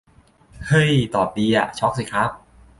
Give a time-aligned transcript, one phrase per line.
[0.65, 2.29] เห่ย ตอบดีอะ ช็อกสิครับ